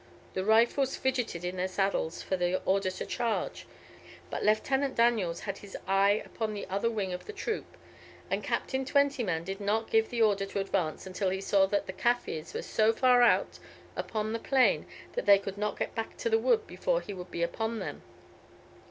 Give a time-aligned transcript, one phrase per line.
[0.33, 3.67] The rifles fidgeted in their saddles for the order to charge,
[4.31, 7.77] but Lieutenant Daniels had his eye upon the other wing of the troop,
[8.27, 11.93] and Captain Twentyman did not give the order to advance until he saw that the
[11.93, 13.59] Kaffirs were so far out
[13.95, 17.29] upon the plain that they could not get back to the wood before he would
[17.29, 18.01] be upon them.